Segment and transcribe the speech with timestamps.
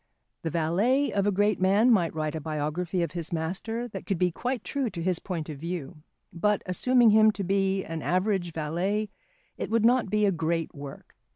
[0.41, 4.17] The valet of a great man might write a biography of his master that could
[4.17, 5.97] be quite true to his point of view;
[6.33, 9.11] but, assuming him to be an average valet,
[9.59, 11.15] it would not be a great work.